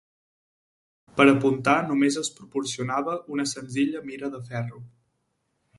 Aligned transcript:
Per 1.19 1.27
apuntar 1.33 1.75
només 1.91 2.17
es 2.23 2.33
proporcionava 2.39 3.17
una 3.37 3.47
senzilla 3.55 4.05
mira 4.11 4.33
de 4.37 4.43
ferro. 4.53 4.83